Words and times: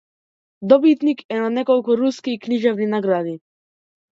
Добитник 0.71 1.21
е 1.29 1.37
на 1.43 1.49
неколку 1.57 1.97
руски 2.01 2.35
книжевни 2.47 2.91
награди. 2.97 3.39